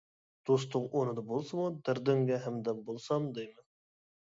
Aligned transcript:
دوستۇڭ 0.49 0.87
ئورنىدا 0.87 1.25
بولسىمۇ 1.27 1.67
دەردىڭگە 1.91 2.41
ھەمدەم 2.49 2.83
بولسام 2.91 3.31
دەيمەن. 3.39 3.71